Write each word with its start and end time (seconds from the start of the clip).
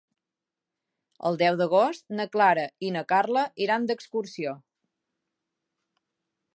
El 1.29 1.37
deu 1.41 1.59
d'agost 1.59 2.07
na 2.21 2.27
Clara 2.37 2.65
i 2.89 2.91
na 2.97 3.05
Carla 3.13 3.45
iran 3.67 3.87
d'excursió. 3.93 4.57